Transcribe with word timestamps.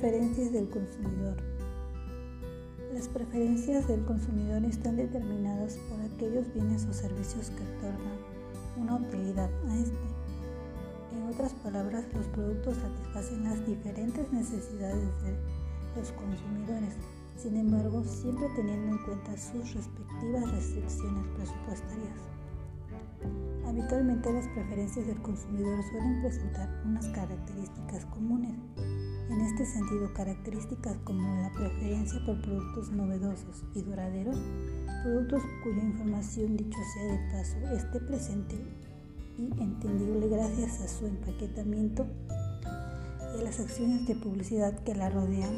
Preferencias 0.00 0.52
del 0.52 0.68
consumidor. 0.68 1.36
Las 2.94 3.08
preferencias 3.08 3.88
del 3.88 4.04
consumidor 4.04 4.64
están 4.64 4.96
determinadas 4.96 5.76
por 5.90 6.00
aquellos 6.00 6.54
bienes 6.54 6.86
o 6.86 6.92
servicios 6.92 7.50
que 7.50 7.64
otorgan 7.64 8.16
una 8.80 8.94
utilidad 8.94 9.50
a 9.68 9.74
este. 9.74 9.98
En 11.16 11.34
otras 11.34 11.52
palabras, 11.64 12.04
los 12.14 12.26
productos 12.26 12.76
satisfacen 12.76 13.42
las 13.42 13.66
diferentes 13.66 14.32
necesidades 14.32 15.10
de 15.24 15.34
los 15.96 16.12
consumidores, 16.12 16.94
sin 17.36 17.56
embargo, 17.56 18.04
siempre 18.04 18.48
teniendo 18.54 18.96
en 18.96 19.04
cuenta 19.04 19.36
sus 19.36 19.74
respectivas 19.74 20.48
restricciones 20.52 21.26
presupuestarias. 21.34 22.20
Habitualmente 23.66 24.32
las 24.32 24.46
preferencias 24.46 25.08
del 25.08 25.20
consumidor 25.22 25.82
suelen 25.90 26.22
presentar 26.22 26.82
unas 26.86 27.08
características 27.08 28.04
comunes 28.06 28.54
en 29.30 29.40
este 29.42 29.66
sentido, 29.66 30.12
características 30.14 30.96
como 31.04 31.42
la 31.42 31.52
preferencia 31.52 32.18
por 32.24 32.40
productos 32.40 32.90
novedosos 32.90 33.62
y 33.74 33.82
duraderos, 33.82 34.36
productos 35.02 35.42
cuya 35.62 35.82
información, 35.82 36.56
dicho 36.56 36.78
sea 36.94 37.12
de 37.12 37.30
paso, 37.30 37.56
esté 37.76 38.00
presente 38.00 38.56
y 39.38 39.62
entendible 39.62 40.28
gracias 40.28 40.80
a 40.80 40.88
su 40.88 41.06
empaquetamiento 41.06 42.06
y 43.36 43.40
a 43.40 43.44
las 43.44 43.60
acciones 43.60 44.06
de 44.06 44.16
publicidad 44.16 44.78
que 44.80 44.94
la 44.94 45.10
rodean. 45.10 45.54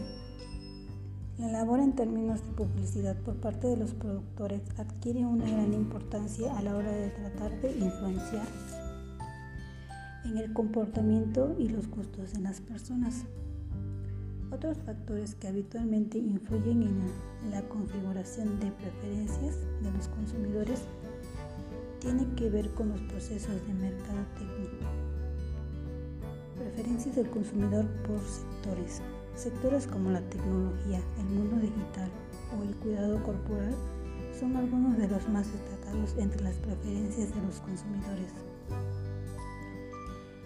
La 1.38 1.48
labor 1.48 1.80
en 1.80 1.94
términos 1.94 2.44
de 2.44 2.52
publicidad 2.52 3.16
por 3.22 3.36
parte 3.36 3.68
de 3.68 3.76
los 3.76 3.94
productores 3.94 4.60
adquiere 4.76 5.24
una 5.24 5.48
gran 5.48 5.72
importancia 5.72 6.56
a 6.58 6.62
la 6.62 6.76
hora 6.76 6.92
de 6.92 7.08
tratar 7.08 7.58
de 7.62 7.70
influenciar 7.78 8.46
en 10.24 10.36
el 10.36 10.52
comportamiento 10.52 11.56
y 11.58 11.68
los 11.68 11.88
gustos 11.88 12.34
de 12.34 12.40
las 12.40 12.60
personas. 12.60 13.24
Otros 14.52 14.78
factores 14.84 15.36
que 15.36 15.46
habitualmente 15.46 16.18
influyen 16.18 16.82
en 16.82 17.50
la 17.52 17.62
configuración 17.68 18.58
de 18.58 18.72
preferencias 18.72 19.56
de 19.80 19.92
los 19.92 20.08
consumidores 20.08 20.82
tienen 22.00 22.34
que 22.34 22.50
ver 22.50 22.68
con 22.70 22.88
los 22.88 23.00
procesos 23.02 23.64
de 23.66 23.74
mercado 23.74 24.18
técnico. 24.36 24.86
Preferencias 26.56 27.14
del 27.14 27.30
consumidor 27.30 27.86
por 28.06 28.18
sectores. 28.18 29.00
Sectores 29.36 29.86
como 29.86 30.10
la 30.10 30.20
tecnología, 30.28 31.00
el 31.18 31.26
mundo 31.26 31.56
digital 31.56 32.10
o 32.58 32.64
el 32.64 32.74
cuidado 32.76 33.22
corporal 33.22 33.74
son 34.38 34.56
algunos 34.56 34.98
de 34.98 35.08
los 35.08 35.28
más 35.28 35.46
destacados 35.52 36.16
entre 36.18 36.42
las 36.42 36.56
preferencias 36.56 37.32
de 37.32 37.40
los 37.42 37.60
consumidores. 37.60 38.32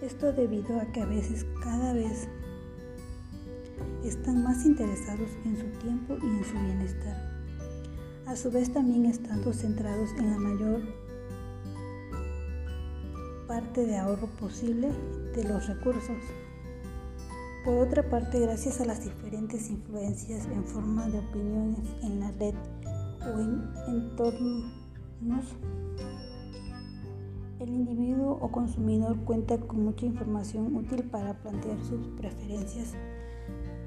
Esto 0.01 0.31
debido 0.31 0.79
a 0.79 0.85
que 0.91 1.01
a 1.01 1.05
veces 1.05 1.45
cada 1.63 1.93
vez 1.93 2.27
están 4.07 4.43
más 4.43 4.65
interesados 4.65 5.29
en 5.45 5.57
su 5.57 5.65
tiempo 5.79 6.17
y 6.21 6.25
en 6.25 6.43
su 6.43 6.53
bienestar. 6.53 7.35
A 8.25 8.35
su 8.35 8.51
vez 8.51 8.71
también 8.73 9.05
estando 9.05 9.53
centrados 9.53 10.11
en 10.17 10.31
la 10.31 10.37
mayor 10.37 10.81
parte 13.47 13.85
de 13.85 13.97
ahorro 13.97 14.27
posible 14.39 14.89
de 15.35 15.43
los 15.43 15.67
recursos. 15.67 16.17
Por 17.63 17.87
otra 17.87 18.07
parte, 18.09 18.39
gracias 18.39 18.81
a 18.81 18.85
las 18.85 19.03
diferentes 19.03 19.69
influencias 19.69 20.45
en 20.45 20.63
forma 20.65 21.07
de 21.07 21.19
opiniones 21.19 21.87
en 22.03 22.19
la 22.19 22.31
red 22.31 22.55
o 23.21 23.39
en 23.39 23.73
entornos, 23.87 25.45
el 27.59 27.69
individuo 27.69 28.37
o 28.41 28.51
consumidor 28.51 29.17
cuenta 29.25 29.57
con 29.57 29.83
mucha 29.83 30.05
información 30.05 30.75
útil 30.75 31.03
para 31.05 31.33
plantear 31.41 31.83
sus 31.83 32.05
preferencias 32.17 32.93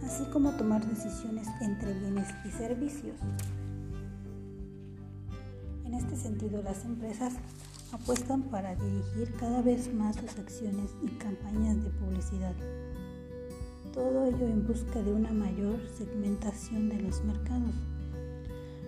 así 0.04 0.24
como 0.32 0.52
tomar 0.52 0.86
decisiones 0.86 1.46
entre 1.60 1.92
bienes 1.92 2.28
y 2.44 2.50
servicios. 2.50 3.16
En 5.84 5.94
este 5.94 6.16
sentido, 6.16 6.62
las 6.62 6.84
empresas 6.84 7.34
apuestan 7.92 8.42
para 8.42 8.74
dirigir 8.74 9.32
cada 9.38 9.62
vez 9.62 9.92
más 9.92 10.16
sus 10.16 10.38
acciones 10.38 10.90
y 11.02 11.08
campañas 11.18 11.82
de 11.82 11.90
publicidad. 11.90 12.54
Todo 13.92 14.26
ello 14.26 14.46
en 14.46 14.66
busca 14.66 15.02
de 15.02 15.12
una 15.12 15.32
mayor 15.32 15.78
segmentación 15.96 16.88
de 16.88 17.00
los 17.00 17.24
mercados. 17.24 17.74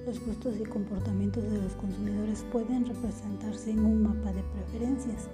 Los 0.06 0.24
gustos 0.24 0.56
y 0.58 0.64
comportamientos 0.64 1.44
de 1.44 1.60
los 1.60 1.72
consumidores 1.74 2.44
pueden 2.52 2.86
representarse 2.86 3.70
en 3.70 3.84
un 3.84 4.02
mapa 4.02 4.32
de 4.32 4.42
preferencias 4.42 5.28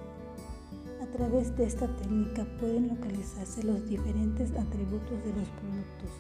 través 1.16 1.56
de 1.56 1.64
esta 1.64 1.86
técnica 1.96 2.46
pueden 2.60 2.88
localizarse 2.88 3.62
los 3.62 3.88
diferentes 3.88 4.50
atributos 4.50 5.24
de 5.24 5.32
los 5.32 5.48
productos, 5.48 6.10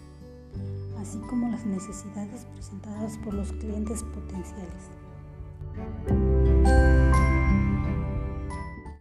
así 0.98 1.18
como 1.28 1.50
las 1.50 1.66
necesidades 1.66 2.46
presentadas 2.46 3.18
por 3.18 3.34
los 3.34 3.52
clientes 3.52 4.02
potenciales. 4.02 4.88